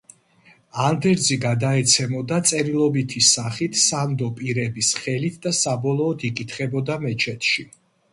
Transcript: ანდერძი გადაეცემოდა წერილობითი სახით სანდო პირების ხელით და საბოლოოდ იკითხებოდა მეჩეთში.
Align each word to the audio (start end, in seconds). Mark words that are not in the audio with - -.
ანდერძი 0.83 1.35
გადაეცემოდა 1.41 2.39
წერილობითი 2.51 3.21
სახით 3.27 3.77
სანდო 3.81 4.29
პირების 4.39 4.89
ხელით 5.03 5.37
და 5.45 5.53
საბოლოოდ 5.59 6.25
იკითხებოდა 6.31 6.97
მეჩეთში. 7.05 7.67